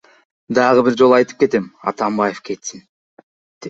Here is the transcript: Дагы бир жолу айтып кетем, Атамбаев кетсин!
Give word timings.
Дагы 0.57 0.85
бир 0.87 0.97
жолу 1.03 1.17
айтып 1.19 1.43
кетем, 1.45 1.71
Атамбаев 1.95 2.45
кетсин! 2.53 2.87